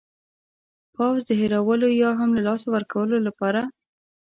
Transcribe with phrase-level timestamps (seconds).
[0.95, 3.61] پوځ د هېرولو یا هم له لاسه ورکولو لپاره.